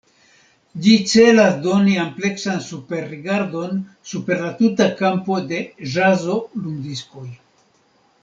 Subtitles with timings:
[0.83, 5.61] Ĝi celas doni ampleksan superrigardon super la tuta kampo de
[5.97, 7.29] ĵazo-lumdiskoj.